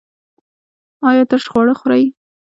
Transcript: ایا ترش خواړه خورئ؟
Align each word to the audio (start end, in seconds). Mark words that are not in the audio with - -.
ایا 1.09 1.23
ترش 1.29 1.45
خواړه 1.51 1.73
خورئ؟ 1.79 2.03